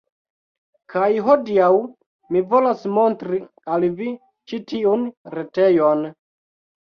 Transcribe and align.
Kaj 0.93 1.09
hodiaŭ 1.27 1.67
mi 2.35 2.41
volas 2.53 2.81
montri 2.95 3.41
al 3.75 3.85
vi 3.99 4.09
ĉi 4.53 4.61
tiun 4.71 5.03
retejon 5.37 6.03